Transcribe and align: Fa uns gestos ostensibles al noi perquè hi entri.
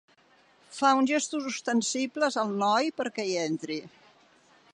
Fa 0.77 0.93
uns 1.01 1.11
gestos 1.11 1.51
ostensibles 1.51 2.39
al 2.45 2.57
noi 2.65 2.93
perquè 3.03 3.27
hi 3.35 3.41
entri. 3.47 3.79